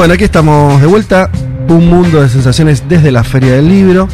[0.00, 1.28] Bueno, aquí estamos de vuelta.
[1.68, 4.08] Un mundo de sensaciones desde la Feria del Libro.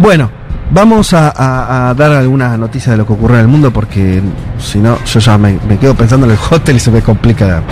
[0.00, 0.28] Bueno,
[0.72, 4.20] vamos a, dar algunas noticias de lo que ocurre en el mundo porque
[4.58, 7.62] si no, yo ya me, me quedo pensando en el hotel y se me complica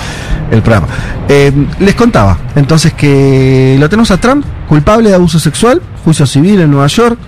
[0.48, 0.86] el programa.
[1.28, 6.60] Eh, les contaba entonces que lo tenemos a Trump, culpable de abuso sexual, juicio civil
[6.60, 7.18] en Nueva York.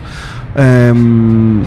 [0.54, 1.64] Em,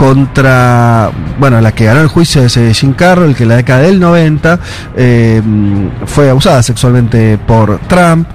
[0.00, 4.00] contra, bueno, la que ganó el juicio eh, Jim Carroll, que en la década del
[4.00, 4.58] 90
[4.96, 5.42] eh,
[6.06, 8.26] fue abusada sexualmente por Trump.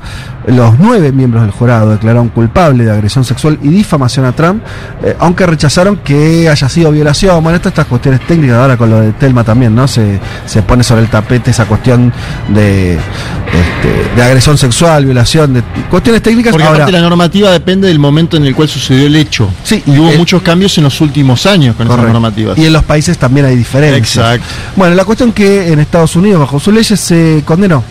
[0.45, 4.61] Los nueve miembros del jurado declararon culpable de agresión sexual y difamación a Trump,
[5.03, 7.41] eh, aunque rechazaron que haya sido violación.
[7.41, 9.87] Bueno, estas, estas cuestiones técnicas, ahora con lo de Telma también, ¿no?
[9.87, 12.13] Se, se pone sobre el tapete esa cuestión
[12.49, 16.51] de, este, de agresión sexual, violación, de cuestiones técnicas.
[16.51, 19.49] Porque Ahora, aparte la normativa depende del momento en el cual sucedió el hecho.
[19.63, 22.13] Sí, y hubo eh, muchos cambios en los últimos años con esas Correcto.
[22.13, 22.57] normativas.
[22.57, 24.17] Y en los países también hay diferencias.
[24.35, 24.45] Exacto.
[24.75, 27.83] Bueno, la cuestión que en Estados Unidos, bajo sus leyes, se condenó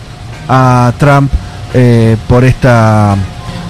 [0.47, 1.31] a Trump
[1.73, 3.15] eh, por esta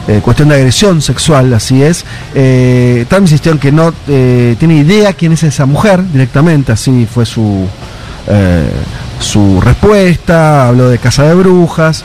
[0.08, 2.06] eh, cuestión de agresión sexual, así es.
[2.34, 7.08] Eh, Trump insistió en que no eh, tiene idea quién es esa mujer directamente, así
[7.12, 7.68] fue su,
[8.28, 8.70] eh,
[9.20, 12.04] su respuesta, habló de casa de brujas.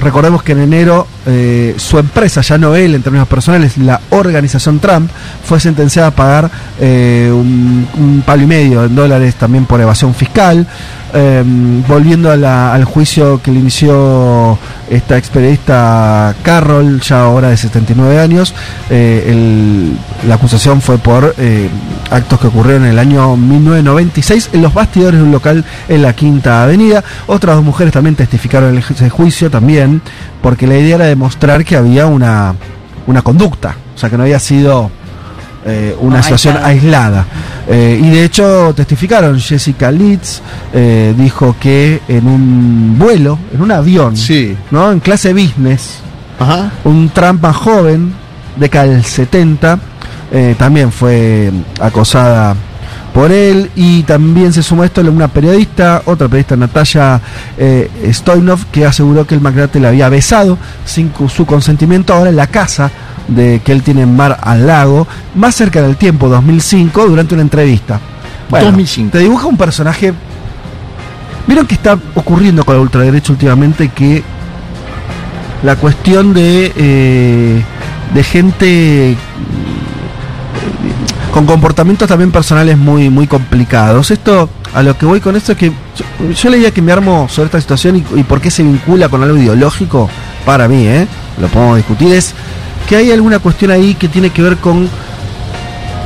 [0.00, 4.80] Recordemos que en enero eh, su empresa, ya no él en términos personales, la organización
[4.80, 5.10] Trump,
[5.44, 10.14] fue sentenciada a pagar eh, un, un palo y medio en dólares también por evasión
[10.14, 10.66] fiscal.
[11.14, 11.44] Eh,
[11.86, 18.54] volviendo al juicio que le inició esta expedista Carroll, ya ahora de 79 años,
[18.88, 21.68] eh, el- la acusación fue por eh,
[22.10, 26.14] actos que ocurrieron en el año 1996 en los bastidores de un local en la
[26.14, 27.04] Quinta Avenida.
[27.26, 30.00] Otras dos mujeres también testificaron en ese juicio también,
[30.40, 32.54] porque la idea era demostrar que había una,
[33.06, 34.90] una conducta, o sea, que no había sido
[35.64, 37.24] eh, una No, situación aislada.
[37.68, 40.40] Eh, y de hecho testificaron, Jessica Litz
[40.72, 44.56] eh, dijo que en un vuelo, en un avión, Sí.
[44.70, 44.90] ¿no?
[44.90, 46.00] en clase business,
[46.38, 46.72] Ajá.
[46.84, 48.12] un Trump más joven,
[48.56, 49.78] década del 70,
[50.32, 52.56] eh, también fue acosada
[53.12, 57.20] por él y también se sumó a esto una periodista, otra periodista Natalia
[57.58, 57.90] eh,
[58.72, 62.90] que aseguró que el magnate la había besado sin su consentimiento ahora en la casa
[63.28, 67.42] de que él tiene en Mar al Lago, más cerca del tiempo, 2005, durante una
[67.42, 68.00] entrevista.
[68.50, 69.12] 2005.
[69.12, 70.12] Te dibuja un personaje...
[71.46, 74.22] ¿Vieron que está ocurriendo con la ultraderecha últimamente que
[75.64, 77.62] la cuestión de, eh,
[78.14, 79.16] de gente
[81.32, 84.10] con comportamientos también personales muy, muy complicados.
[84.10, 87.26] Esto, a lo que voy con esto es que yo, yo leía que me armo
[87.28, 90.10] sobre esta situación y, por qué se vincula con algo ideológico,
[90.44, 91.06] para mí, ¿eh?
[91.40, 92.34] lo podemos discutir, es
[92.88, 94.88] que hay alguna cuestión ahí que tiene que ver con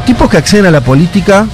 [0.06, 1.47] tipos que acceden a la política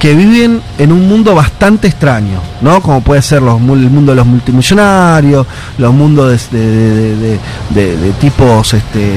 [0.00, 2.80] que viven en un mundo bastante extraño, ¿no?
[2.82, 5.46] Como puede ser los, el mundo de los multimillonarios,
[5.78, 7.38] los mundos de-
[7.70, 9.12] de- de tipos este,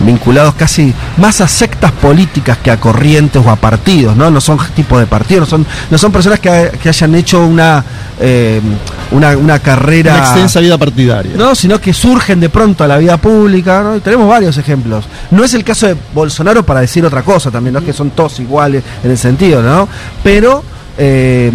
[0.00, 4.30] vinculados casi más a sectas políticas que a corrientes o a partidos, ¿no?
[4.30, 7.44] No son tipos de partidos, no son, no son personas que, ha- que hayan hecho
[7.46, 7.84] una,
[8.20, 8.60] eh,
[9.10, 10.14] una, una carrera...
[10.14, 11.32] Una extensa vida partidaria.
[11.36, 13.96] No, sino que surgen de pronto a la vida pública, ¿no?
[13.96, 15.04] Y tenemos varios ejemplos.
[15.30, 18.10] No es el caso de Bolsonaro para decir otra cosa también, no es que son
[18.10, 19.88] todos iguales en el sentido, ¿no?
[20.22, 20.62] Pero
[20.98, 21.52] eh,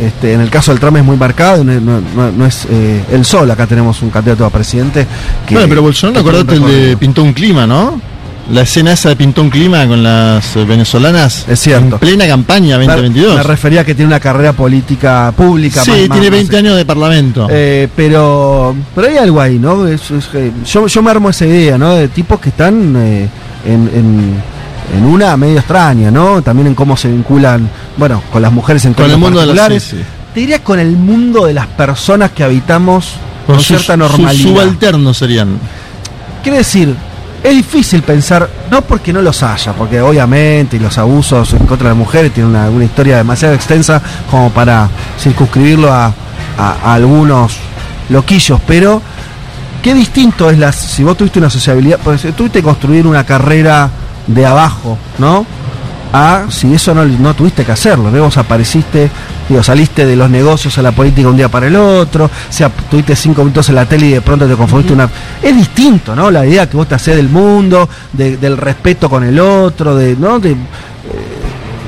[0.00, 3.02] este, en el caso del Trump es muy marcado, no, no- no- no es eh,
[3.12, 5.06] el sol, acá tenemos un candidato a presidente
[5.46, 5.54] que...
[5.54, 6.96] bueno, pero Bolsonaro, acordate el de.
[6.96, 8.00] Pintó un clima, ¿no?
[8.50, 11.46] La escena esa de Pintó un clima con las eh, venezolanas.
[11.48, 11.94] Es cierto.
[11.94, 13.36] En plena campaña Me- 2022.
[13.36, 15.82] Me refería a que tiene una carrera política pública.
[15.84, 17.46] sí, más- tiene más- 20 más- años de parlamento.
[17.50, 19.86] Eh, pero pero hay algo ahí, ¿no?
[19.86, 21.94] Es- es que yo, yo me armo esa idea, ¿no?
[21.94, 23.28] De tipos que están eh,
[23.64, 24.34] en, en,
[24.96, 26.42] en una medio extraña, ¿no?
[26.42, 29.56] También en cómo se vinculan, bueno, con las mujeres en con el mundo de las
[29.56, 29.82] particulares.
[29.82, 30.02] sí, sí.
[30.34, 33.14] Te diría con el mundo de las personas que habitamos
[33.46, 34.32] con, Con sus- cierta normalidad.
[34.50, 35.58] subalternos serían.
[36.42, 36.94] Quiere decir,
[37.44, 41.94] es difícil pensar, no porque no los haya, porque obviamente los abusos en contra de
[41.94, 44.00] las mujeres tienen una, una historia demasiado extensa
[44.30, 44.88] como para
[45.20, 46.12] circunscribirlo a, a-
[46.84, 47.52] a algunos
[48.08, 49.02] loquillos, pero
[49.82, 53.90] qué distinto es las, si vos tuviste una sociabilidad, pues tuviste que construir una carrera
[54.26, 55.44] de abajo, ¿no?
[56.14, 58.22] A si eso no, no tuviste que hacerlo, ¿no?
[58.22, 59.10] vos apareciste,
[59.48, 62.68] digo, saliste de los negocios a la política un día para el otro, o sea,
[62.68, 65.08] tuviste cinco minutos en la tele y de pronto te confundiste una...
[65.42, 66.30] Es distinto, ¿no?
[66.30, 70.14] La idea que vos te hacés del mundo, de- del respeto con el otro, de,
[70.14, 70.38] ¿no?
[70.38, 70.56] De, eh,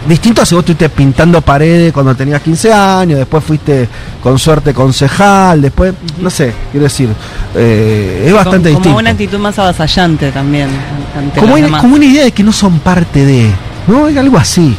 [0.08, 3.88] distinto a si vos estuviste pintando paredes cuando tenías 15 años, después fuiste
[4.22, 7.08] con suerte concejal, después, no sé, quiero decir,
[7.54, 8.88] eh, es bastante como, distinto.
[8.88, 10.68] como una actitud más avasallante también
[11.16, 13.50] ante como, una idea de que no son parte de,
[13.86, 14.08] ¿no?
[14.08, 14.76] Es algo así.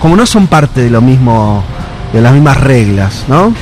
[0.00, 1.64] Como no son parte de lo mismo,
[2.12, 3.54] de las mismas reglas, ¿no?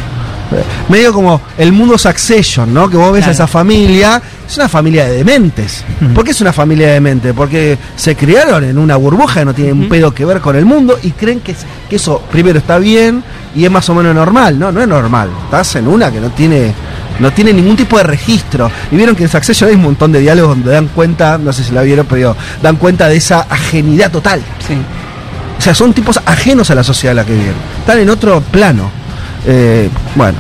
[0.89, 2.89] Medio como el mundo Succession, ¿no?
[2.89, 5.85] Que vos ves a esa familia, es una familia de dementes.
[6.15, 7.33] ¿Por qué es una familia de dementes?
[7.35, 10.65] Porque se criaron en una burbuja que no tiene un pedo que ver con el
[10.65, 13.23] mundo y creen que, es- que eso primero está bien
[13.55, 14.59] y es más o menos normal.
[14.59, 15.29] No, no es normal.
[15.45, 16.73] Estás en una que no tiene
[17.21, 18.71] no tiene ningún tipo de registro.
[18.91, 21.63] Y vieron que en Succession hay un montón de diálogos donde dan cuenta, no sé
[21.63, 24.41] si la vieron, pero dan cuenta de esa ajenidad total.
[24.67, 24.75] Sí.
[25.59, 27.53] O sea, son tipos ajenos a la sociedad en la que viven.
[27.81, 28.91] Están en otro plano.
[29.45, 30.39] Eh, bueno,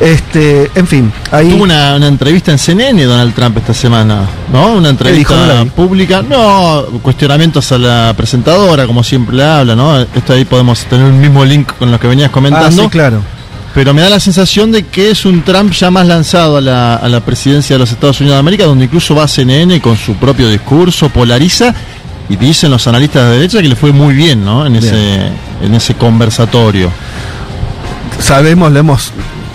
[0.00, 1.50] este, en fin, ahí.
[1.50, 4.74] Tuvo una, una entrevista en CNN Donald Trump esta semana, ¿no?
[4.74, 5.74] Una entrevista dijo?
[5.74, 6.22] Pública.
[6.22, 10.00] No, cuestionamientos a la presentadora, como siempre le habla, ¿no?
[10.00, 12.82] Esto ahí podemos tener un mismo link con lo que venías ah, comentando.
[12.84, 13.20] sí, claro.
[13.74, 16.94] Pero me da la sensación de que es un Trump ya más lanzado a la,
[16.94, 19.96] a la presidencia de los Estados Unidos de América, donde incluso va a CNN con
[19.96, 21.74] su propio discurso, polariza,
[22.28, 24.64] y dicen los analistas de derecha que le fue muy bien, ¿no?
[24.64, 25.26] En ese,
[25.60, 26.90] en ese conversatorio.
[28.20, 29.12] Sabemos, lo hemos.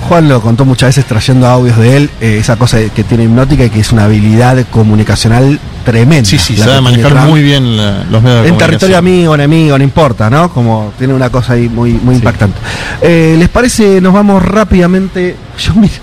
[0.07, 3.65] Juan lo contó muchas veces trayendo audios de él, eh, esa cosa que tiene hipnótica
[3.65, 6.27] y que es una habilidad comunicacional tremenda.
[6.27, 7.27] Sí, sí, la sabe manejar Trump.
[7.27, 10.51] muy bien la- los medios de En territorio amigo, enemigo, no importa, ¿no?
[10.51, 12.57] Como tiene una cosa ahí muy, muy impactante.
[13.01, 13.99] Eh, ¿Les parece?
[14.01, 15.35] Nos vamos rápidamente.
[15.59, 15.93] Yo miro.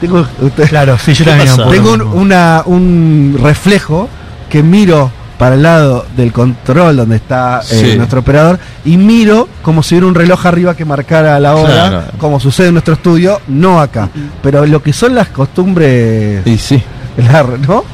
[0.00, 1.56] Tengo, ustedes- Claro, sí, yo ¿Qué también.
[1.70, 4.08] tengo un, una, un reflejo
[4.50, 7.96] que miro para el lado del control donde está eh, Sí.
[7.96, 12.02] nuestro operador y miro como si hubiera un reloj arriba que marcara la hora, Claro.
[12.18, 14.08] como sucede en nuestro estudio, no acá.
[14.42, 16.82] Pero lo que son las costumbres, Y sí.
[17.16, 17.84] la- ¿no?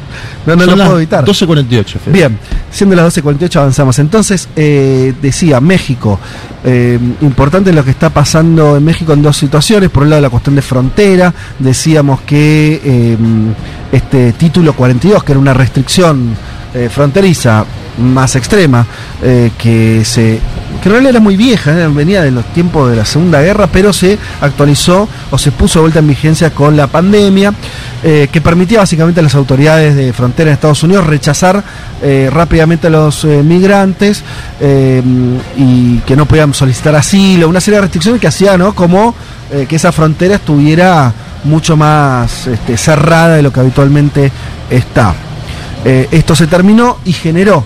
[0.46, 1.24] No, no Son lo las puedo evitar.
[1.24, 2.12] 12.48, Fede.
[2.14, 2.38] Bien,
[2.70, 3.98] siendo las 12.48 avanzamos.
[3.98, 6.18] Entonces, eh, decía, México,
[6.64, 9.90] eh, importante lo que está pasando en México en dos situaciones.
[9.90, 11.32] Por un lado, la cuestión de frontera.
[11.58, 13.16] Decíamos que eh,
[13.92, 16.34] este título 42, que era una restricción
[16.72, 17.64] eh, fronteriza
[17.98, 18.86] más extrema,
[19.22, 20.38] eh, que se
[20.80, 23.66] que en realidad era muy vieja, eh, venía de los tiempos de la Segunda Guerra,
[23.66, 27.52] pero se actualizó o se puso de vuelta en vigencia con la pandemia,
[28.02, 31.62] que permitía básicamente a las autoridades de frontera en Estados Unidos rechazar
[32.32, 34.24] rápidamente a los migrantes
[35.58, 38.74] y que no podían solicitar asilo, una serie de restricciones que hacía ¿no?
[38.74, 39.14] como
[39.68, 41.12] que esa frontera estuviera
[41.44, 44.32] mucho más este, cerrada de lo que habitualmente
[44.70, 45.14] está.
[45.84, 47.64] Eh, esto se terminó y generó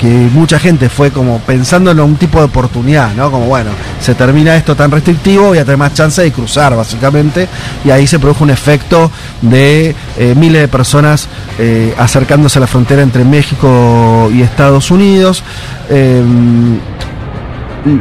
[0.00, 3.30] que mucha gente fue como pensando en un tipo de oportunidad, ¿no?
[3.30, 7.46] Como bueno, se termina esto tan restrictivo, voy a tener más chance de cruzar, básicamente,
[7.84, 9.10] y ahí se produjo un efecto
[9.42, 11.28] de eh, miles de personas
[11.58, 15.42] eh, acercándose a la frontera entre México y Estados Unidos.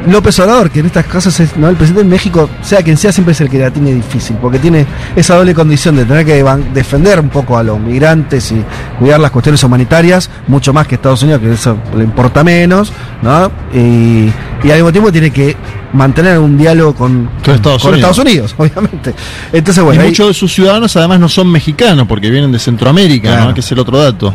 [0.08, 1.70] López Obrador, que en estas cosas es, ¿no?
[1.70, 4.60] el presidente de México, sea quien sea, siempre es el que la tiene difícil, porque
[4.60, 4.86] tiene
[5.16, 6.44] esa doble condición de tener que
[6.74, 8.64] defender un poco a los migrantes y
[9.00, 12.92] cuidar las cuestiones humanitarias, mucho más que Estados Unidos, que eso le importa menos,
[13.22, 13.52] ¿no?
[13.74, 14.30] Y,
[14.64, 15.56] y al mismo tiempo tiene que
[15.94, 18.12] mantener un diálogo con, Con Estados con Unidos.
[18.12, 19.14] Estados Unidos, obviamente.
[19.54, 22.60] Entonces, bueno, y ahí muchos de sus ciudadanos además no son mexicanos porque vienen de
[22.60, 23.46] Centroamérica, Claro.
[23.50, 23.54] ¿no?
[23.54, 24.34] que es el otro dato.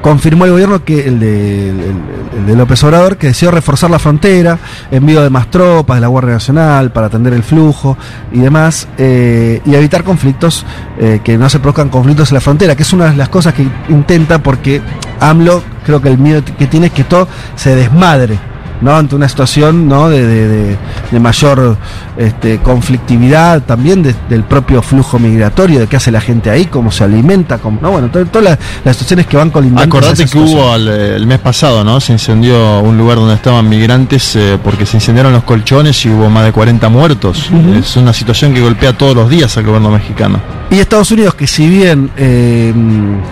[0.00, 4.58] Confirmó el gobierno que el de, López Obrador que deseó reforzar la frontera,
[4.90, 7.96] envío de más tropas de la Guardia Nacional para atender el flujo
[8.32, 10.64] y demás, eh, y evitar conflictos,
[10.98, 13.54] eh, que no se produzcan conflictos en la frontera, que es una de las cosas
[13.54, 14.80] que intenta porque
[15.20, 18.38] AMLO creo que el miedo que tiene es que todo se desmadre.
[18.80, 18.96] ¿No?
[18.96, 20.08] ante una situación ¿no?
[20.08, 20.76] de, de-
[21.10, 21.76] de- mayor
[22.16, 26.90] este, conflictividad también de- del propio flujo migratorio, de qué hace la gente ahí, cómo
[26.90, 27.90] se alimenta, cómo, ¿no?
[27.90, 29.92] bueno, to- todas las, las situaciones que van colindantes.
[29.94, 32.00] a Acordate que hubo al- el mes pasado, ¿no?
[32.00, 36.28] Se incendió un lugar donde estaban migrantes eh, porque se incendiaron los colchones y hubo
[36.30, 37.50] más de 40 muertos.
[37.78, 40.40] Es una situación que golpea todos los días al gobierno mexicano.
[40.70, 42.72] Y Estados Unidos, que si bien eh,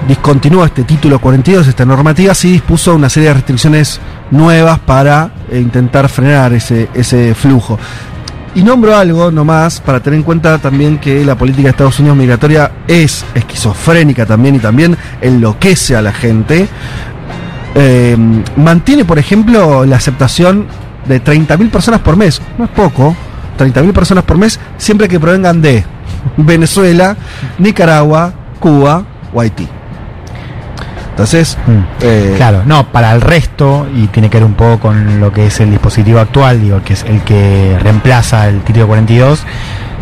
[0.09, 5.61] discontinúa este título 42, esta normativa, sí dispuso una serie de restricciones nuevas para eh,
[5.61, 7.78] intentar frenar ese, ese flujo.
[8.57, 12.16] Y nombro algo nomás para tener en cuenta también que la política de Estados Unidos
[12.16, 16.66] migratoria es esquizofrénica también y también enloquece a la gente.
[17.75, 18.16] Eh,
[18.57, 20.66] mantiene, por ejemplo, la aceptación
[21.07, 22.40] de 30.000 personas por mes.
[22.57, 23.14] No es poco.
[23.59, 25.85] 30.000 personas por mes siempre que provengan de
[26.38, 27.14] Venezuela,
[27.59, 29.69] Nicaragua, Cuba o Haití.
[31.16, 31.70] Entonces, Mm.
[32.02, 35.46] eh, Claro, no, para el resto, y tiene que ver un poco con lo que
[35.46, 39.42] es el dispositivo actual, digo, que es el que reemplaza el título 42,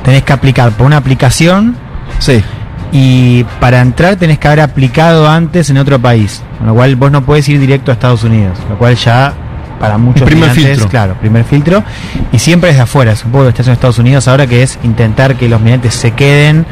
[0.02, 1.76] tenés que aplicar por una aplicación
[2.18, 2.42] sí,
[2.90, 7.12] y para entrar tenés que haber aplicado antes en otro país, con lo cual vos
[7.12, 9.32] no puedes ir directo a Estados Unidos, lo cual ya
[9.78, 10.88] para muchos El primer filtro.
[10.88, 11.84] claro, primer filtro,
[12.32, 14.62] y siempre desde afuera, es un poco lo que está haciendo Estados Unidos ahora que
[14.64, 16.66] es intentar que los migrantes se queden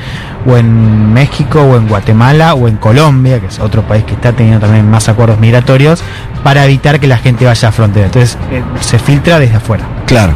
[0.46, 4.32] o en México o en Guatemala o en Colombia, que es otro país que está
[4.32, 6.02] teniendo también más acuerdos migratorios,
[6.42, 8.06] para evitar que la gente vaya a frontera.
[8.06, 9.84] Entonces eh, se filtra desde afuera.
[10.06, 10.34] claro.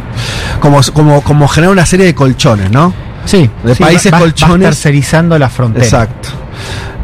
[0.60, 2.92] Como, como, como generar una serie de colchones, ¿no?
[3.25, 4.66] Sí, de sí, países va- va- colchones.
[4.66, 5.84] Va tercerizando la frontera.
[5.84, 6.28] Exacto.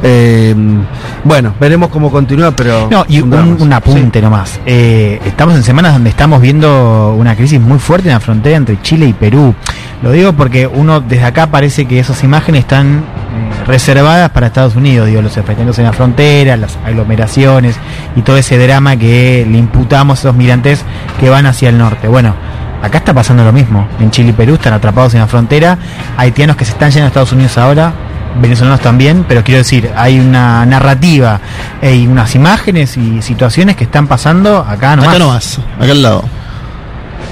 [0.03, 0.55] Eh,
[1.25, 2.89] bueno, veremos cómo continúa, pero.
[2.91, 4.61] No, y un apunte nomás.
[4.67, 8.81] Eh, estamos en semanas donde estamos viendo una crisis muy fuerte en la frontera entre
[8.83, 9.55] Chile y Perú.
[10.03, 14.75] Lo digo porque uno desde acá parece que esas imágenes están eh, reservadas para Estados
[14.75, 17.77] Unidos, digo, los enfrentamientos en la frontera, las aglomeraciones
[18.17, 20.85] y todo ese drama que le imputamos a esos migrantes
[21.21, 22.09] que van hacia el norte.
[22.09, 22.35] Bueno,
[22.83, 23.87] acá está pasando lo mismo.
[24.01, 25.79] En Chile y Perú están atrapados en la frontera,
[26.17, 27.93] haitianos que se están yendo a Estados Unidos ahora,
[28.41, 31.41] venezolanos también, pero quiero decir, hay una narrativa
[31.81, 35.11] eh, y unas imágenes y situaciones que están pasando acá nomás.
[35.11, 36.25] Acá nomás, acá al lado.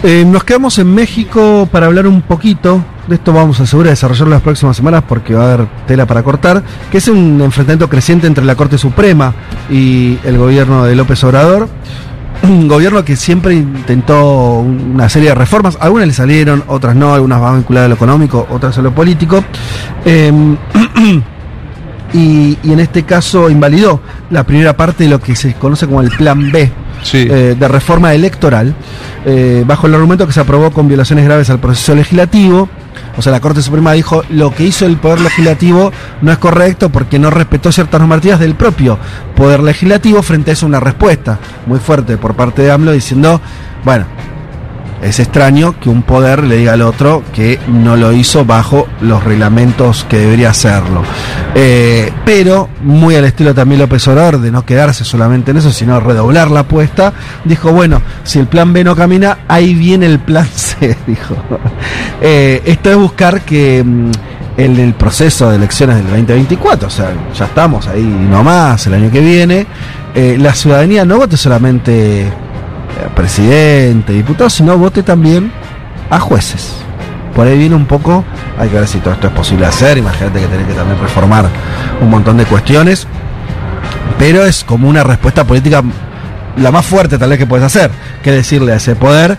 [0.02, 2.83] Eh, nos quedamos en México para hablar un poquito.
[3.07, 6.23] De esto vamos a asegurar desarrollarlo las próximas semanas porque va a haber tela para
[6.23, 6.62] cortar.
[6.90, 9.35] Que es un enfrentamiento creciente entre la Corte Suprema
[9.69, 11.69] y el gobierno de López Obrador.
[12.42, 15.76] Un gobierno que siempre intentó una serie de reformas.
[15.80, 17.14] Algunas le salieron, otras no.
[17.14, 19.44] Algunas van vinculadas a lo económico, otras a lo político.
[22.12, 26.00] Y, y en este caso invalidó la primera parte de lo que se conoce como
[26.00, 26.68] el Plan B
[27.12, 28.75] Eh, de reforma electoral,
[29.25, 32.69] eh, bajo el argumento que se aprobó con violaciones graves al proceso legislativo.
[33.16, 36.90] O sea, la Corte Suprema dijo lo que hizo el Poder Legislativo no es correcto
[36.90, 38.99] porque no respetó ciertas normativas del propio
[39.35, 40.23] Poder Legislativo.
[40.23, 43.40] Frente a eso, una respuesta muy fuerte por parte de AMLO diciendo,
[43.85, 44.07] bueno,
[45.02, 49.25] es extraño que un poder le diga al otro que no lo hizo bajo los
[49.25, 51.02] reglamentos que debería hacerlo.
[51.54, 56.00] Eh, pero, muy al estilo también López Obrador, de no quedarse solamente en eso, sino
[56.00, 57.12] redoblar la apuesta,
[57.45, 61.37] dijo, bueno, si el plan B no camina, ahí viene el plan C, dijo.
[62.21, 64.11] Eh, esto es buscar que mm,
[64.59, 69.11] en el proceso de elecciones del 2024, o sea, ya estamos ahí nomás, el año
[69.11, 69.66] que viene,
[70.14, 72.30] eh, la ciudadanía no vote solamente
[73.14, 75.52] presidente, diputado, sino vote también
[76.11, 76.75] a jueces.
[77.35, 78.25] Por ahí viene un poco,
[78.59, 81.47] hay que ver si todo esto es posible hacer, imagínate que tenés que también reformar
[82.00, 83.06] un montón de cuestiones,
[84.18, 85.82] pero es como una respuesta política
[86.56, 87.90] la más fuerte tal vez que puedes hacer,
[88.23, 89.38] que decirle a ese poder,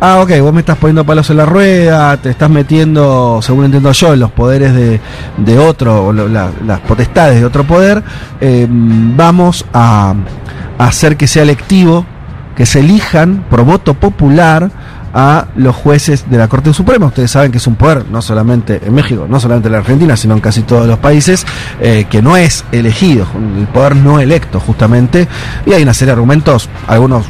[0.00, 3.92] ah, ok, vos me estás poniendo palos en la rueda, te estás metiendo, según entiendo
[3.92, 5.00] yo, en los poderes de,
[5.36, 8.02] de otro, o las potestades de otro poder,
[8.40, 10.14] eh, vamos a
[10.78, 12.06] hacer que sea electivo,
[12.60, 14.70] que se elijan por voto popular
[15.14, 17.06] a los jueces de la Corte Suprema.
[17.06, 20.14] Ustedes saben que es un poder, no solamente en México, no solamente en la Argentina,
[20.14, 21.46] sino en casi todos los países,
[21.80, 23.26] eh, que no es elegido,
[23.58, 25.26] el poder no electo justamente.
[25.64, 27.24] Y hay una serie de argumentos, algunos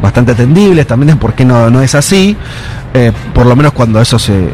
[0.00, 2.36] bastante atendibles también de por qué no, no es así,
[2.94, 4.48] eh, por lo menos cuando eso se,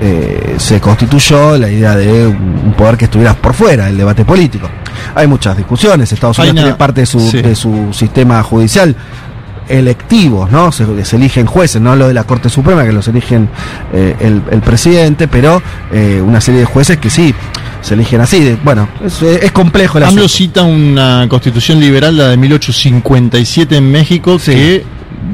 [0.00, 4.70] eh, se constituyó, la idea de un poder que estuviera por fuera del debate político.
[5.14, 7.42] Hay muchas discusiones, Estados Unidos tiene parte de su, sí.
[7.42, 8.96] de su sistema judicial
[9.68, 10.72] electivos, ¿no?
[10.72, 13.48] Se, se eligen jueces, no lo de la Corte Suprema, que los eligen
[13.92, 17.34] eh, el, el presidente, pero eh, una serie de jueces que sí,
[17.80, 18.40] se eligen así.
[18.40, 23.90] de- bueno, es, es complejo el AMLO cita una constitución liberal, la de 1857 en
[23.90, 24.52] México, Sí.
[24.52, 24.84] que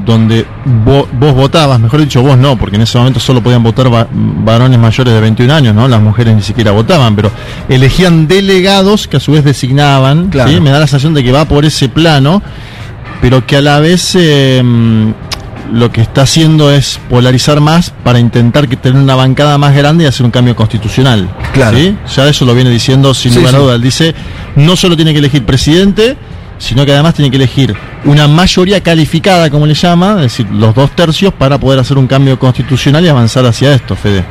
[0.05, 0.45] donde
[0.85, 4.07] vo- vos votabas, mejor dicho vos no, porque en ese momento solo podían votar va-
[4.11, 5.87] varones mayores de 21 años, ¿no?
[5.87, 7.31] Las mujeres ni siquiera votaban, pero
[7.69, 10.51] elegían delegados que a su vez designaban, Claro.
[10.51, 10.59] ¿sí?
[10.59, 12.41] Me da la sensación de que va por ese plano,
[13.23, 15.11] pero que a la vez eh, mm,
[15.71, 20.03] lo que está haciendo es polarizar más para intentar que tener una bancada más grande
[20.03, 21.29] y hacer un cambio constitucional.
[21.53, 21.77] Claro.
[21.77, 21.95] ¿sí?
[22.17, 23.75] Ya eso lo viene diciendo sin Sí, lugar a dudas.
[23.77, 24.13] Él dice,
[24.57, 26.17] no solo tiene que elegir presidente,
[26.57, 30.75] sino que además tiene que elegir una mayoría calificada, como le llama, es decir, los
[30.75, 34.25] dos tercios, para poder hacer un cambio constitucional y avanzar hacia esto, Fede.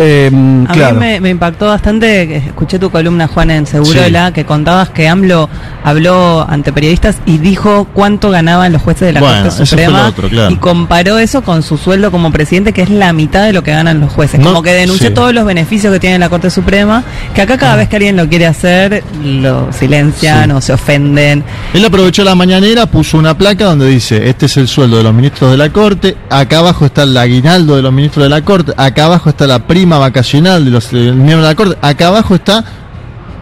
[0.00, 0.30] Eh,
[0.68, 0.94] A claro.
[0.94, 5.48] mí me, me impactó bastante, escuché tu columna, Juan, en Segurola, que contabas que AMLO
[5.82, 10.08] habló ante periodistas y dijo cuánto ganaban los jueces de la Bueno, Corte Suprema lo
[10.08, 10.50] otro, claro.
[10.52, 13.72] y comparó eso con su sueldo como presidente, que es la mitad de lo que
[13.72, 14.38] ganan los jueces.
[14.38, 15.14] No, como que denunció sí.
[15.14, 17.02] todos los beneficios que tiene la Corte Suprema,
[17.34, 20.56] que acá cada vez que alguien lo quiere hacer, lo silencian Sí.
[20.56, 21.42] o se ofenden.
[21.74, 25.12] Él aprovechó la mañanera, puso una placa donde dice, este es el sueldo de los
[25.14, 28.72] ministros de la Corte, acá abajo está el aguinaldo de los ministros de la Corte,
[28.76, 32.62] acá abajo está la prima vacacional de los miembros de la Corte, acá abajo está,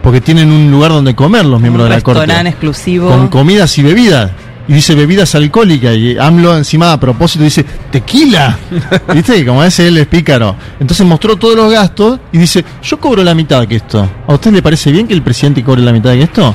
[0.01, 2.21] porque tienen un lugar donde comer los miembros un de la Corte.
[2.21, 3.09] restaurante exclusivo.
[3.09, 4.31] Con comidas y bebidas.
[4.69, 5.95] Y dice bebidas alcohólicas.
[5.95, 8.57] Y AMLO encima a propósito dice, tequila.
[9.13, 9.45] ¿Viste?
[9.45, 10.55] Como ese él es pícaro.
[10.79, 14.09] Entonces mostró todos los gastos y dice, yo cobro la mitad que esto.
[14.27, 16.53] ¿A usted le parece bien que el presidente cobre la mitad que esto?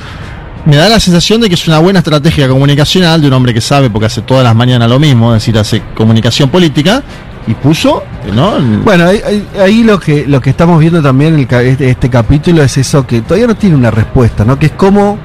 [0.65, 3.61] Me da la sensación de que es una buena estrategia comunicacional de un hombre que
[3.61, 7.03] sabe, porque hace todas las mañanas lo mismo, es decir, hace comunicación política,
[7.47, 8.59] y puso, ¿no?
[8.85, 12.63] Bueno, ahí, ahí- lo que lo que estamos viendo también en el este, este capítulo
[12.63, 14.59] es eso que todavía no tiene una respuesta, ¿no?
[14.59, 15.19] Que es cómo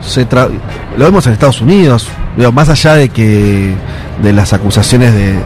[0.00, 0.48] se tra-
[0.96, 2.08] lo vemos en Estados Unidos,
[2.52, 3.74] más allá de que
[4.22, 5.38] de las acusaciones de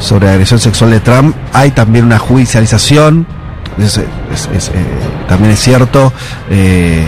[0.00, 3.26] sobre agresión sexual de Trump, hay también una judicialización
[3.78, 4.02] es- eh,
[5.28, 6.12] también es cierto.
[6.50, 7.04] eh,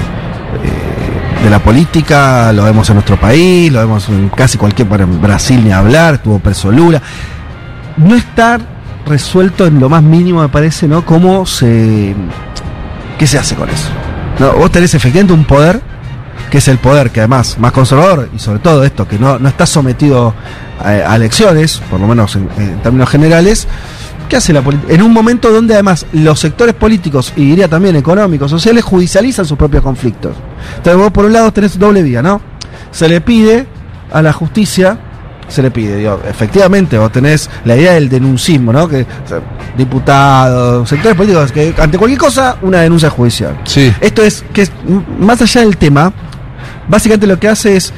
[0.65, 5.05] eh, de la política, lo vemos en nuestro país, lo vemos en casi cualquier, bueno,
[5.05, 7.01] en Brasil ni hablar, estuvo preso Lula.
[7.97, 8.59] No está
[9.07, 11.05] resuelto en lo más mínimo, me parece, ¿no?
[11.05, 12.15] ¿Cómo se.
[13.19, 13.89] ¿Qué se hace con eso?
[14.39, 14.53] ¿No?
[14.53, 15.81] Vos tenés efectivamente un poder,
[16.51, 19.49] que es el poder que además más conservador, y sobre todo esto, que no, no
[19.49, 20.35] está sometido
[20.79, 23.67] a, elecciones, por lo menos en, en términos generales.
[24.29, 24.93] ¿Qué hace la política?
[24.93, 29.57] En un momento donde además los sectores políticos, y diría también económicos, sociales, judicializan sus
[29.57, 30.35] propios conflictos.
[30.77, 32.41] Entonces vos por un lado tenés doble vía, ¿no?
[32.91, 33.67] Se le pide
[34.13, 34.99] a la justicia,
[35.49, 38.89] se le pide, digo, efectivamente, vos tenés la idea del denuncismo, ¿no?
[38.89, 39.41] Que o sea,
[39.77, 43.57] diputados, sectores políticos, que ante cualquier cosa, una denuncia judicial.
[43.65, 43.93] Sí.
[44.01, 44.69] Esto es que
[45.19, 46.13] más allá del tema,
[46.89, 47.93] básicamente lo que hace es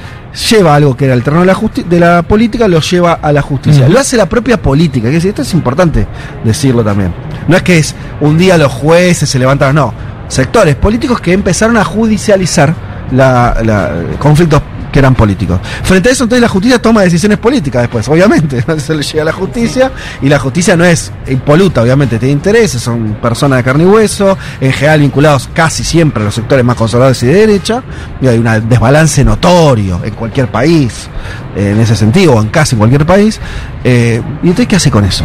[0.50, 3.42] lleva algo que era el terreno de la, de la política, lo lleva a la
[3.42, 3.88] justicia.
[3.88, 6.06] Lo hace la propia política, que es- esto es importante
[6.44, 7.12] decirlo también.
[7.48, 9.94] No es que es un día los jueces se levantaron, no.
[10.28, 12.74] Sectores políticos que empezaron a judicializar
[13.10, 14.60] la, la- conflictos
[14.92, 15.60] que eran políticos.
[15.82, 18.64] Frente a eso, entonces la justicia toma decisiones políticas después, obviamente.
[18.78, 19.90] Se le llega a la justicia
[20.22, 24.36] y la justicia no es impoluta, obviamente tiene intereses, son personas de carne y hueso,
[24.60, 27.82] en general vinculados casi siempre a los sectores más conservadores y de derecha.
[28.20, 31.08] Y hay un desbalance notorio en cualquier país,
[31.56, 33.40] eh, en ese sentido, o en casi cualquier país.
[33.84, 35.24] Eh, ¿Y entonces qué hace con eso?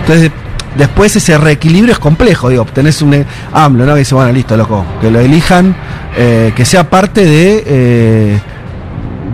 [0.00, 0.30] Entonces,
[0.76, 3.92] después ese reequilibrio es complejo, digo, tenés un eh, AMLO, ¿no?
[3.94, 5.74] Que dice, bueno, listo, loco, que lo elijan,
[6.14, 8.40] que sea parte de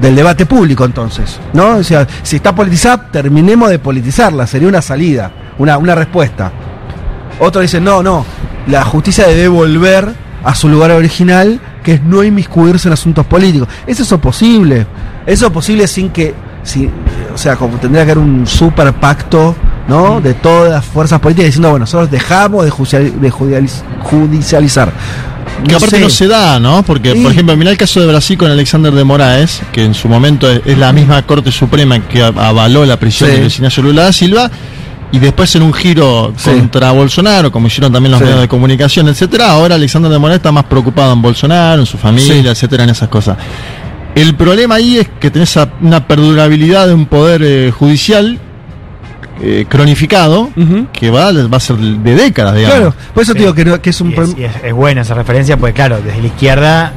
[0.00, 1.76] del debate público entonces, ¿no?
[1.76, 6.52] O sea, si está politizada, terminemos de politizarla, sería una salida, una, una respuesta.
[7.40, 8.25] Otro dice, no, no,
[8.69, 10.12] la justicia debe volver
[10.45, 13.69] a su lugar original, que es no inmiscuirse en asuntos políticos.
[13.87, 14.87] ¿Es eso posible?
[15.26, 16.88] ¿Eso es posible sin que, si,
[17.35, 19.55] o sea, como tendría que haber un super pacto,
[19.88, 20.21] ¿no?
[20.21, 24.92] De todas las fuerzas políticas diciendo, bueno, nosotros dejamos de, judicial- de judicializ- judicializar.
[25.66, 26.03] Que aparte sé.
[26.03, 26.83] no se da, ¿no?
[26.83, 27.21] Porque, Sí.
[27.21, 30.51] por ejemplo, mirá el caso de Brasil con Alexander de Moraes, que en su momento
[30.51, 33.37] es, es la misma Corte Suprema que avaló la prisión Sí.
[33.40, 34.51] de Ignacio Lula da Silva,
[35.11, 36.51] y después en un giro Sí.
[36.51, 40.53] contra Bolsonaro, como hicieron también los medios de comunicación, etcétera, ahora Alexander de Moraes está
[40.53, 43.37] más preocupado en Bolsonaro, en su familia, etcétera, en esas cosas.
[44.14, 48.38] El problema ahí es que tenés una perdurabilidad de un poder eh, judicial
[49.42, 50.51] eh, cronificado
[50.92, 52.77] que va, va a ser de décadas, digamos.
[52.79, 53.38] Claro, por eso Sí.
[53.38, 54.40] te digo que, no- que es un Y es, problema.
[54.40, 56.92] y es- es buena esa referencia, porque claro, desde la izquierda,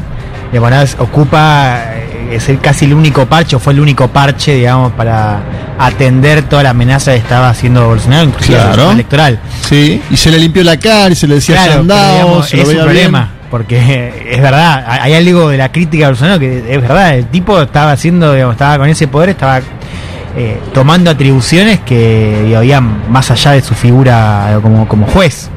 [0.52, 4.56] de Morales ocupa, eh, es el, casi el único parche, o fue el único parche,
[4.56, 5.40] digamos, para
[5.80, 8.74] atender toda la amenaza que estaba haciendo Bolsonaro, inclusive el Claro.
[8.76, 9.40] sistema electoral.
[9.62, 12.14] Sí, y se le limpió la cara y se le decía Claro, "Ya pero, andao",
[12.16, 13.32] digamos, se lo es un problema, bien.
[13.50, 17.62] porque es verdad, hay algo de la crítica a Bolsonaro que es verdad, el tipo
[17.62, 19.62] estaba haciendo, digamos, estaba con ese poder, estaba
[20.36, 25.50] eh, tomando atribuciones que habían más allá de su figura eh, como, como juez.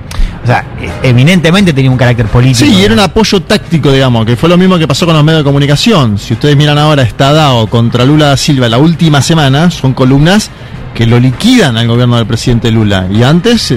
[0.42, 2.66] O sea, eh, eminentemente tenía un carácter político.
[2.66, 5.24] Sí, y era un apoyo táctico, digamos, que fue lo mismo que pasó con los
[5.24, 6.18] medios de comunicación.
[6.18, 10.50] Si ustedes miran ahora, está dado contra Lula da Silva la última semana, son columnas
[10.94, 13.06] que lo liquidan al gobierno del presidente Lula.
[13.10, 13.74] Y antes,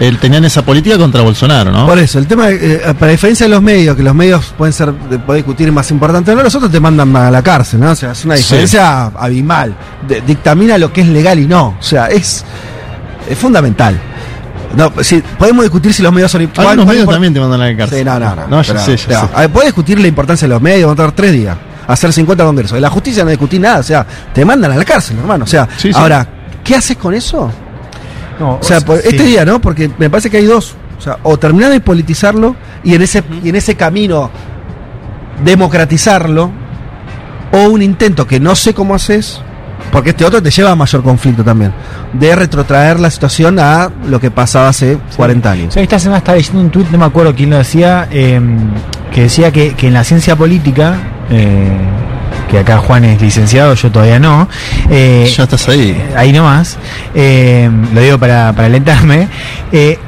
[0.00, 1.86] eh, él tenían esa política contra Bolsonaro, ¿no?
[1.86, 4.92] Por eso, el tema, eh, para diferencia de los medios, que los medios pueden ser,
[4.92, 7.90] de- poder discutir más importante, no, los otros te mandan a la cárcel, ¿no?
[7.90, 8.42] O sea, es una Sí.
[8.42, 9.74] diferencia abismal.
[10.06, 11.76] De- dictamina lo que es legal y no.
[11.78, 12.44] O sea, es,
[13.28, 13.98] es fundamental.
[14.76, 17.66] No, si, podemos discutir si los medios son cuál- cuál medios también te mandan a
[17.70, 17.98] la cárcel.
[18.00, 18.46] Sí, no, no, no.
[18.48, 21.14] No, ya Pero, sé, no, Podés discutir la importancia de los medios, vamos a tardar
[21.14, 21.56] tres días,
[21.86, 22.72] hacer 50 congresos.
[22.74, 24.04] De la justicia no discutís nada, o sea,
[24.34, 25.44] te mandan a la cárcel, hermano.
[25.44, 25.98] O sea, Sí, sí.
[25.98, 26.26] ahora,
[26.62, 27.50] ¿qué haces con eso?
[28.40, 29.08] No, O sea, por- sí.
[29.10, 29.60] este día, ¿no?
[29.60, 30.74] Porque me parece que hay dos.
[30.98, 34.30] O sea, o terminar de politizarlo y en ese, y en ese camino
[35.44, 36.50] democratizarlo,
[37.52, 39.40] o un intento que no sé cómo haces,
[39.92, 41.72] porque este otro te lleva a mayor conflicto también,
[42.12, 45.68] de retrotraer la situación a lo que pasaba hace 40 años.
[45.68, 48.40] O sea, esta semana estaba leyendo un tuit, no me acuerdo quién lo decía, eh,
[49.12, 50.96] que decía que, que en la ciencia política,
[51.30, 51.68] eh,
[52.56, 54.48] que acá Juan es licenciado, yo todavía no,
[54.90, 55.90] eh, Ya estás ahí.
[55.90, 56.78] eh, ahí nomás,
[57.14, 59.28] eh, lo digo para, para alentarme,
[59.72, 59.98] eh,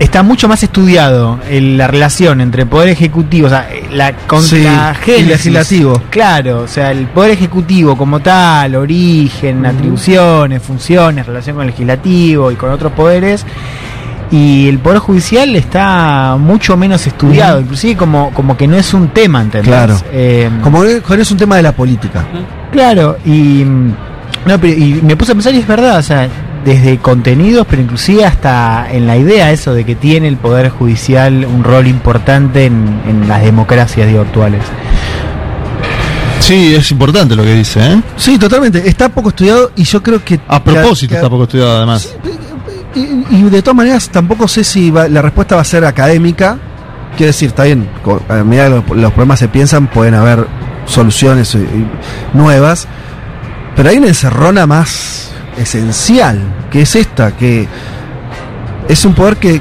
[0.00, 4.66] está mucho más estudiado el- la relación entre poder ejecutivo, o sea, la, con, Sí,
[5.16, 6.02] y legislativo.
[6.10, 12.50] Claro, o sea, el poder ejecutivo como tal, origen, atribuciones, funciones, relación con el legislativo
[12.50, 13.46] y con otros poderes.
[14.32, 19.08] Y el poder judicial está mucho menos estudiado, inclusive como, como que no es un
[19.08, 19.68] tema, ¿entendés?
[19.68, 19.96] Claro.
[20.10, 22.24] Eh, Como que es un tema de la política.
[22.72, 23.30] Claro, y,
[23.64, 23.88] mm,
[24.46, 26.28] no, pero, y me puse a pensar y es verdad, o sea,
[26.64, 31.44] desde contenidos, pero inclusive hasta en la idea eso de que tiene el Poder Judicial
[31.44, 34.62] un rol importante en, en las democracias digo, actuales.
[36.40, 38.00] Sí, es importante lo que dice, ¿eh?
[38.16, 38.86] Sí, totalmente.
[38.88, 40.40] Está poco estudiado y yo creo que...
[40.48, 42.14] A propósito, que- está poco estudiado además.
[42.94, 46.58] Y, y de todas maneras tampoco sé si va- la respuesta va a ser académica.
[47.16, 47.88] Quiero decir, está bien,
[48.28, 50.46] a medida que los, problemas se piensan, pueden haber
[50.86, 51.56] soluciones
[52.32, 52.88] nuevas.
[53.76, 57.68] Pero hay una encerrona más esencial, que es esta, que
[58.88, 59.60] es un poder que,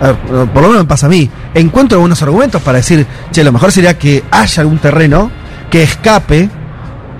[0.00, 3.52] a por lo menos me pasa a mí, encuentro algunos argumentos para decir, che, lo
[3.52, 5.30] mejor sería que haya algún terreno
[5.70, 6.48] que escape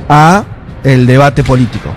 [0.09, 0.45] a
[0.85, 1.91] el debate político.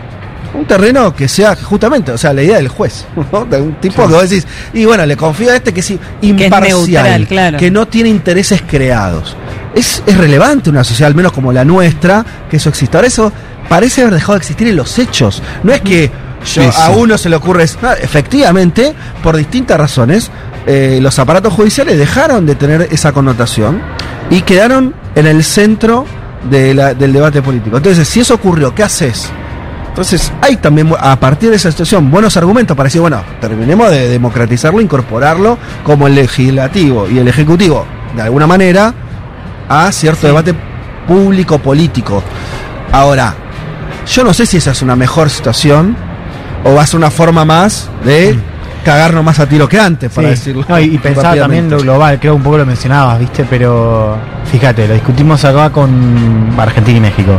[0.53, 3.45] Un terreno que sea justamente, o sea, la idea del juez, ¿no?
[3.45, 6.77] De un tipo que vos decís, y bueno, le confío a este que es imparcial,
[7.03, 7.57] neutral, claro.
[7.57, 9.35] que no tiene intereses creados.
[9.75, 12.97] Es, es relevante una sociedad, al menos como la nuestra, que eso exista.
[12.97, 13.31] Ahora eso
[13.69, 15.43] parece haber dejado de existir en los hechos.
[15.63, 20.31] No es que yo- Sí, a uno se le ocurre, no, efectivamente, por distintas razones,
[20.65, 23.81] eh, los aparatos judiciales dejaron de tener esa connotación
[24.29, 26.05] y quedaron en el centro
[26.49, 27.77] de la- del debate político.
[27.77, 29.29] Entonces, si eso ocurrió, ¿qué haces?
[29.99, 34.07] Entonces, hay también, a partir de esa situación, buenos argumentos para decir, bueno, terminemos de
[34.07, 37.85] democratizarlo, incorporarlo como el legislativo y el ejecutivo,
[38.15, 38.93] de alguna manera,
[39.67, 40.53] a cierto debate
[41.05, 42.23] público político.
[42.93, 43.33] Ahora,
[44.07, 45.97] yo no sé si esa es una mejor situación
[46.63, 48.39] o va a ser una forma más de
[48.85, 50.35] cagarnos más a tiro que antes, para Sí.
[50.35, 50.65] decirlo.
[50.69, 53.45] No, y, y pensaba también lo global, creo un poco lo mencionabas, ¿viste?
[53.49, 54.15] Pero
[54.49, 57.37] fíjate, lo discutimos acá con Argentina y México.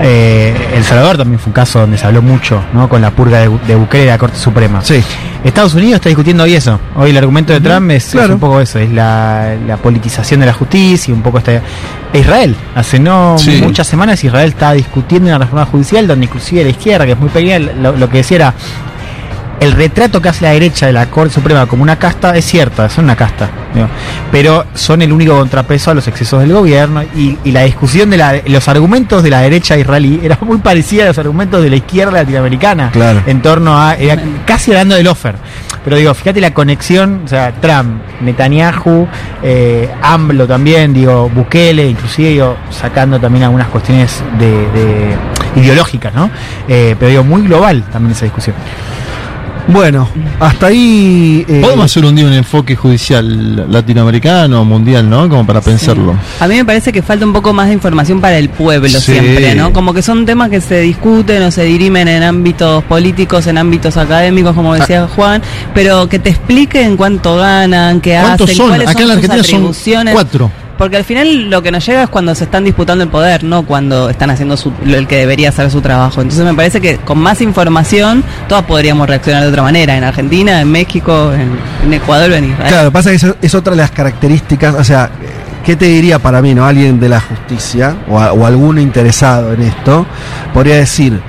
[0.00, 2.88] Eh, el Salvador también fue un caso donde se habló mucho, ¿no?
[2.88, 4.80] Con la purga de, de Bukele de la Corte Suprema.
[4.82, 5.02] Sí.
[5.42, 6.78] Estados Unidos está discutiendo hoy eso.
[6.96, 10.52] Hoy el argumento de Trump es, un poco eso, es la, la politización de la
[10.52, 11.60] justicia y un poco esta...
[12.12, 13.60] Israel, hace no Sí.
[13.62, 17.28] muchas semanas Israel estaba discutiendo una reforma judicial donde inclusive la izquierda, que es muy
[17.28, 18.54] pequeña, lo, lo que decía era
[19.60, 22.88] el retrato que hace la derecha de la Corte Suprema como una casta es cierta,
[22.88, 23.88] son una casta, digo,
[24.30, 28.16] pero son el único contrapeso a los excesos del gobierno y, y la discusión de
[28.18, 31.76] la, los argumentos de la derecha israelí era muy parecida a los argumentos de la
[31.76, 33.22] izquierda latinoamericana Claro.
[33.26, 35.34] en torno a, era casi hablando del offer.
[35.84, 39.08] Pero digo, fíjate la conexión, o sea, Trump, Netanyahu,
[39.42, 45.16] eh, AMLO también, digo, Bukele, inclusive digo, sacando también algunas cuestiones de, de
[45.56, 46.30] ideológicas, ¿no?
[46.68, 48.54] Eh, pero digo, muy global también esa discusión.
[49.68, 50.08] Bueno,
[50.40, 51.44] hasta ahí.
[51.46, 55.28] eh, Podemos hacer un día un enfoque judicial latinoamericano, mundial, ¿no?
[55.28, 56.16] Como para pensarlo.
[56.40, 59.12] A mí me parece que falta un poco más de información para el pueblo Sí.
[59.12, 59.72] siempre, ¿no?
[59.74, 63.98] Como que son temas que se discuten o se dirimen en ámbitos políticos, en ámbitos
[63.98, 65.42] académicos, como decía Juan,
[65.74, 68.68] pero que te expliquen cuánto ganan, qué ¿Cuántos hacen, son?
[68.68, 70.14] cuáles Acá son en la sus Argentina son atribuciones.
[70.14, 70.50] cuatro.
[70.78, 73.64] Porque al final lo que nos llega es cuando se están disputando el poder, no
[73.66, 76.22] cuando están haciendo su- el que debería hacer su trabajo.
[76.22, 79.96] Entonces me parece que con más información todos podríamos reaccionar de otra manera.
[79.96, 81.50] En Argentina, en México, en,
[81.84, 82.68] en Ecuador, en Israel.
[82.72, 85.10] Claro, pasa que eso es otra de las características, o sea,
[85.64, 86.64] ¿qué te diría para mí, no?
[86.64, 90.06] Alguien de la justicia o, a- o alguno interesado en esto
[90.54, 91.20] podría decir,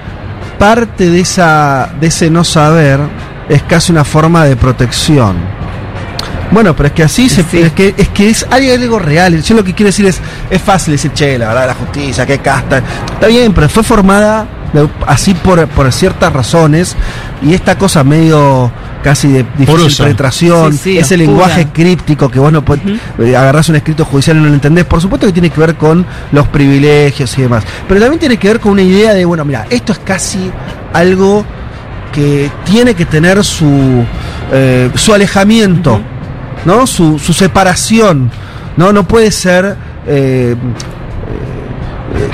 [0.60, 3.00] parte de esa de ese no saber
[3.50, 5.36] es casi una forma de protección.
[6.52, 7.60] Bueno, pero es que así se, Sí.
[7.60, 9.42] es que es que es hay algo real.
[9.44, 12.40] Yo lo que quiero decir es es fácil decir, "Che, la verdad la justicia, qué
[12.40, 12.82] casta."
[13.14, 14.48] Está bien, pero fue formada
[15.08, 16.96] así por, por ciertas razones
[17.44, 18.72] y esta cosa medio
[19.04, 21.18] casi de difícil penetración, Sí, sí, ese oscura.
[21.18, 22.82] lenguaje críptico que vos no podés,
[23.20, 25.76] eh, agarrás un escrito judicial y no lo entendés, por supuesto que tiene que ver
[25.76, 29.46] con los privilegios y demás, pero también tiene que ver con una idea de, bueno,
[29.46, 30.52] mira, esto es casi
[30.94, 31.46] algo
[32.12, 34.04] que tiene que tener su,
[34.52, 36.02] eh, su alejamiento,
[36.66, 36.86] ¿no?
[36.88, 38.32] Su, su separación,
[38.78, 38.92] ¿no?
[38.94, 39.76] No puede ser...
[40.08, 40.56] eh,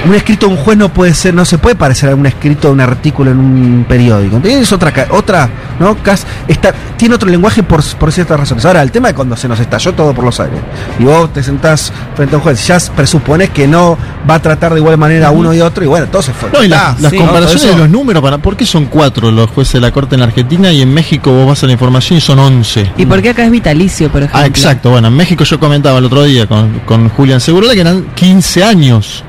[0.06, 2.68] un escrito de un juez no puede ser, no se puede parecer a un escrito
[2.70, 4.40] de un artículo en un periódico.
[4.44, 5.96] Es otra, ca- otra, ¿no?
[6.04, 8.66] Cas- está, tiene otro lenguaje por, por ciertas razones.
[8.66, 10.60] Ahora, el tema de cuando se nos estalló todo por los aires
[11.00, 13.98] y vos te sentás frente a un juez, ya presupones que no
[14.30, 16.50] va a tratar de igual manera a uno y otro, y bueno, todo se fue.
[16.52, 19.50] No, y la- las sí, comparaciones de los números, para, ¿por qué son cuatro los
[19.50, 22.18] jueces de la Corte en la Argentina y en México vos vas a la información
[22.18, 22.92] y son once?
[22.98, 24.40] ¿Y por qué acá es vitalicio, por ejemplo?
[24.42, 24.92] Ah, exacto.
[24.92, 28.64] Bueno, en México yo comentaba el otro día con, con Julián Segurola que eran 15
[28.64, 29.24] años.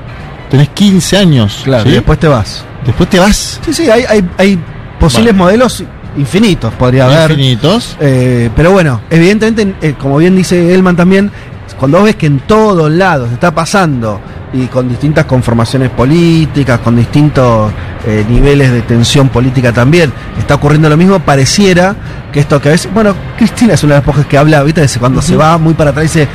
[0.49, 1.61] Tenés 15 años.
[1.63, 1.89] Claro, ¿sí?
[1.89, 2.63] y después te vas.
[2.85, 3.59] Después te vas.
[3.65, 4.59] Sí, sí, hay, hay, hay
[4.99, 5.83] posibles modelos
[6.17, 7.31] infinitos, podría haber.
[7.31, 7.97] Infinitos.
[7.99, 11.31] Eh, pero bueno, evidentemente, eh, como bien dice Elman también,
[11.79, 14.19] cuando vos ves que en todos lados está pasando
[14.53, 17.71] y con distintas conformaciones políticas, con distintos
[18.05, 21.95] eh, niveles de tensión política también, está ocurriendo lo mismo, pareciera
[22.31, 24.81] que esto que a veces, bueno, Cristina es una de las pocas que habla, ¿viste?
[24.81, 26.27] Dice, cuando se va muy para atrás, dice,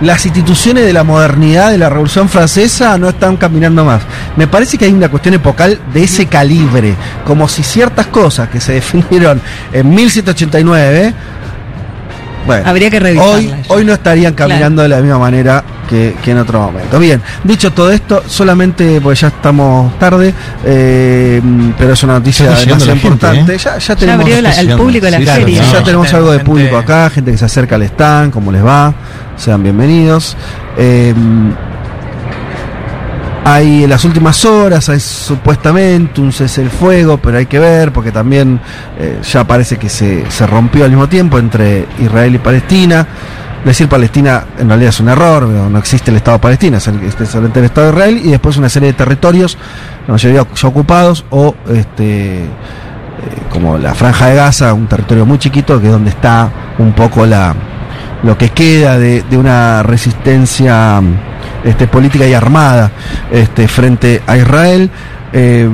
[0.00, 4.02] las instituciones de la modernidad, de la Revolución Francesa, no están caminando más.
[4.36, 8.60] Me parece que hay una cuestión epocal de ese calibre, como si ciertas cosas que
[8.60, 9.40] se definieron
[9.72, 11.14] en 1789,
[12.46, 16.30] bueno, Habría que revisarlas hoy, hoy no estarían caminando de la misma manera que, que
[16.30, 16.98] en otro momento.
[16.98, 20.32] Bien, dicho todo esto, solamente, pues ya estamos tarde,
[20.64, 21.42] eh,
[21.76, 23.54] pero es una noticia demasiado la gente, importante.
[23.56, 23.58] ¿eh?
[23.58, 24.76] Ya, ya Ya tenemos, la- llegando.
[24.78, 25.62] público de la Sí, sí, feria.
[25.64, 25.84] ya no.
[25.84, 28.94] tenemos algo de Gente- público acá, gente que se acerca al stand, cómo les va,
[29.36, 30.36] sean bienvenidos.
[30.78, 31.12] Eh,
[33.44, 37.90] hay en las últimas horas, hay supuestamente un cese el fuego, pero hay que ver,
[37.92, 38.60] porque también
[38.98, 43.06] eh, ya parece que se, se rompió al mismo tiempo entre Israel y Palestina.
[43.64, 47.02] Decir Palestina en realidad es un error, no existe el Estado de Palestina, es el-
[47.02, 49.58] es solamente el Estado de Israel y después una serie de territorios,
[50.06, 52.46] la mayoría ocupados o este, eh,
[53.50, 57.26] como la Franja de Gaza, un territorio muy chiquito que es donde está un poco
[57.26, 57.54] la
[58.22, 61.00] lo que queda de, de una resistencia
[61.64, 62.90] este, política y armada
[63.30, 64.90] este, frente a Israel.
[65.32, 65.68] Eh,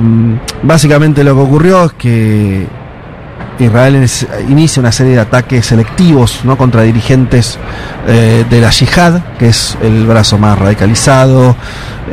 [0.63, 2.67] básicamente lo que ocurrió es que
[3.59, 4.07] Israel
[4.49, 6.57] inicia una serie de ataques selectivos ¿no?
[6.57, 7.57] contra dirigentes
[8.07, 11.55] eh, de la yihad, que es el brazo más radicalizado,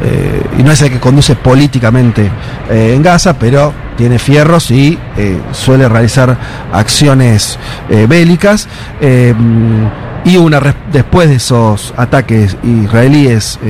[0.02, 2.30] eh, y no es el que conduce políticamente
[2.70, 4.98] eh, en Gaza, pero tiene fierros y
[5.52, 6.36] suele realizar
[6.72, 7.56] acciones
[8.08, 8.66] bélicas.
[10.24, 13.60] y una después de esos ataques israelíes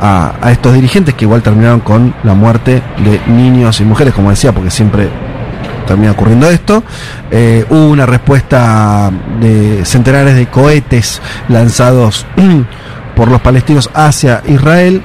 [0.00, 4.30] a, a estos dirigentes, que igual terminaron con la muerte de niños y mujeres, como
[4.30, 5.10] decía, porque siempre
[5.86, 6.82] termina ocurriendo esto.
[7.30, 12.26] Eh, hubo una respuesta de centenares de cohetes lanzados
[13.16, 15.02] por los palestinos hacia Israel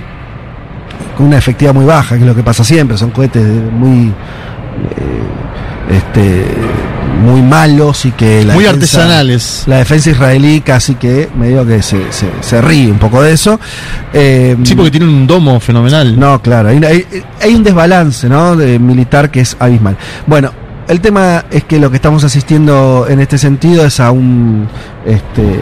[1.15, 5.93] con una efectividad muy baja, que es lo que pasa siempre, son cohetes muy eh,
[5.97, 6.45] este
[7.23, 9.63] muy malos y que la Muy defensa- artesanales.
[9.67, 13.59] la defensa israelí casi que medio que se, se, se ríe un poco de eso.
[14.13, 16.19] Eh, Sí, porque tienen un domo fenomenal.
[16.19, 17.05] no, claro, hay, hay-
[17.41, 18.55] hay un desbalance ¿no?
[18.55, 19.97] de militar que es abismal.
[20.25, 20.51] Bueno,
[20.87, 24.67] el tema es que lo que estamos asistiendo en este sentido es a un
[25.05, 25.59] este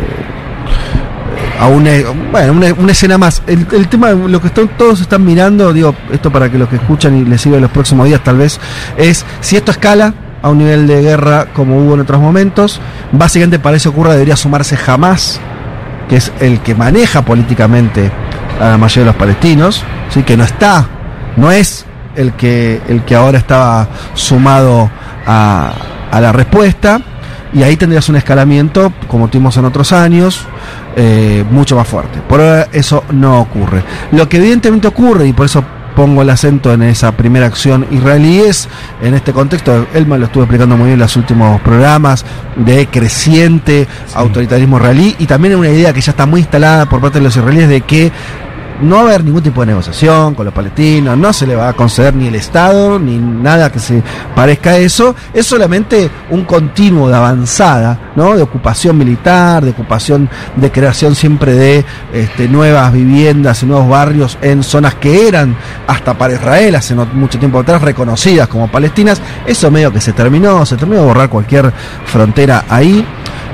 [1.59, 1.91] a una,
[2.31, 3.41] bueno, una, una escena más.
[3.45, 6.77] El, el tema, lo que están, todos están mirando, digo, esto para que los que
[6.77, 8.57] escuchan y les sirva los próximos días tal vez,
[8.97, 13.59] es si esto escala a un nivel de guerra como hubo en otros momentos, básicamente
[13.59, 15.39] para eso ocurra debería sumarse jamás
[16.09, 18.11] que es el que maneja políticamente
[18.59, 20.23] a la mayoría de los palestinos, ¿sí?
[20.23, 20.85] que no está,
[21.37, 24.89] no es el que, el que ahora estaba sumado
[25.25, 25.71] a,
[26.11, 26.99] a la respuesta,
[27.53, 30.41] y ahí tendrías un escalamiento, como tuvimos en otros años,
[30.95, 32.19] eh, mucho más fuerte.
[32.27, 33.83] Por ahora eso no ocurre.
[34.11, 35.63] Lo que evidentemente ocurre, y por eso
[35.99, 38.69] pongo el acento en esa primera acción israelí es,
[39.01, 43.85] en este contexto, Elma lo estuvo explicando muy bien en los últimos programas, de creciente
[44.13, 47.35] autoritarismo israelí y también una idea que ya está muy instalada por parte de los
[47.35, 48.13] israelíes de que
[48.81, 51.69] no va a haber ningún tipo de negociación con los palestinos, no se le va
[51.69, 54.01] a conceder ni el Estado, ni nada que se
[54.35, 58.35] parezca a eso, es solamente un continuo de avanzada, ¿no?
[58.35, 64.37] De ocupación militar, de ocupación, de creación siempre de este, nuevas viviendas y nuevos barrios
[64.41, 65.55] en zonas que eran
[65.87, 70.13] hasta para Israel hace no mucho tiempo atrás reconocidas como palestinas, eso medio que se
[70.13, 71.71] terminó, se terminó de borrar cualquier
[72.05, 73.05] frontera ahí.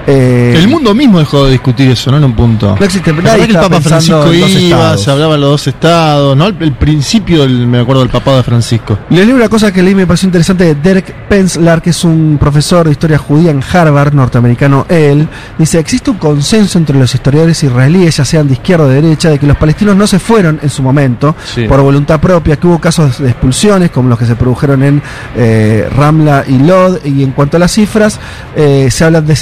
[0.08, 2.18] Eh, El mundo mismo dejó de discutir eso, ¿no?
[2.18, 2.76] En un punto.
[2.80, 5.02] No existe, ¿Te nadie que el Papa Francisco iba, estados.
[5.04, 6.48] se hablaba de los dos estados, ¿no?
[6.48, 9.00] El, el principio, del- me acuerdo del papado de Francisco.
[9.10, 12.04] Les leo una cosa que leí y me pareció interesante de Derek Penzlar, que es
[12.04, 15.28] un profesor de historia judía en Harvard, norteamericano él.
[15.58, 19.30] Dice, existe un consenso entre los historiadores israelíes, ya sean de izquierda o de derecha,
[19.30, 21.64] de que los palestinos no se fueron en su momento Sí.
[21.68, 25.02] por voluntad propia, que hubo casos de expulsiones como los que se produjeron en
[25.36, 28.20] eh, Ramla y Lod, y en cuanto a las cifras,
[28.56, 29.36] eh, se habla de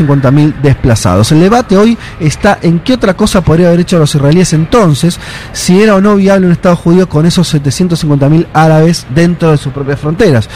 [0.00, 1.32] 750.000 desplazados.
[1.32, 5.18] El debate hoy está en qué otra cosa podría haber hecho los israelíes entonces,
[5.52, 9.72] si era o no viable un Estado judío con esos 750.000 árabes dentro de sus
[9.72, 10.48] propias fronteras.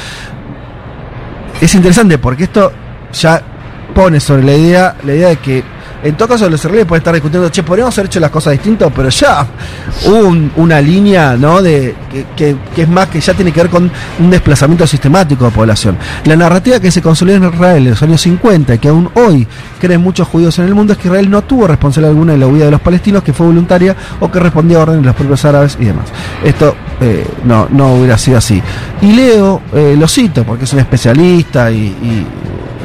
[1.61, 2.73] Es interesante porque esto
[3.13, 3.43] ya
[3.95, 5.65] pone sobre la idea, la idea de que
[6.03, 8.91] en todo caso los israelíes pueden estar discutiendo, che, podríamos haber hecho las cosas distintas,
[8.95, 9.47] pero ya
[10.57, 11.63] una línea, ¿no?
[11.63, 11.95] De,
[12.37, 15.99] que, es más que ya tiene que ver con un desplazamiento sistemático de población.
[16.25, 19.47] La narrativa que se consolidó en Israel en los años 50 y que aún hoy
[19.81, 22.47] creen muchos judíos en el mundo es que Israel no tuvo responsabilidad alguna en la
[22.47, 25.45] huida de los palestinos, que fue voluntaria o que respondía a órdenes de los propios
[25.45, 26.07] árabes y demás.
[26.45, 28.63] Esto eh, no, no hubiera sido así.
[29.03, 32.27] Y Leo eh, lo cito porque es un especialista y,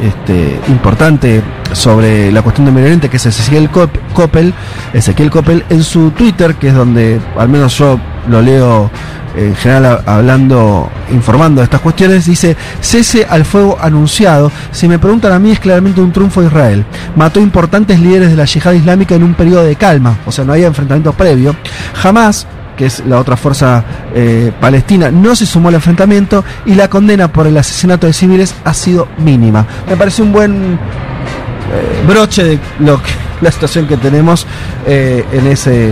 [0.01, 4.53] este, importante sobre la cuestión de Medio Oriente, que es Ezequiel Cop- Coppel,
[4.93, 8.89] Ezequiel Coppel, en su Twitter, que es donde al menos yo lo leo
[9.36, 15.32] en general hablando, informando de estas cuestiones, dice, cese al fuego anunciado, si me preguntan
[15.32, 16.86] a mí es claramente un triunfo de Israel.
[17.15, 20.53] Mató importantes líderes de la yihad islámica en un periodo de calma, o sea, no
[20.53, 21.56] había enfrentamiento previo.
[21.95, 22.45] Jamás
[22.76, 23.84] que es la otra fuerza
[24.14, 28.56] eh, palestina, no se sumó al enfrentamiento y la condena por el asesinato de civiles
[28.64, 29.66] ha sido mínima.
[29.88, 34.46] Me parece un buen eh, broche de lo que, la situación que tenemos
[34.86, 35.92] eh, en ese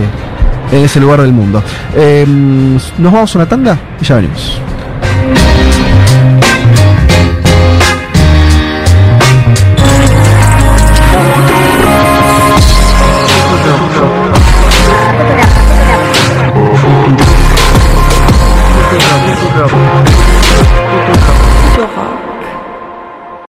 [0.72, 1.62] en ese lugar del mundo.
[1.94, 4.60] Eh, nos vamos a una tanda y ya venimos.